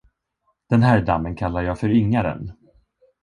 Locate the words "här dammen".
0.83-1.35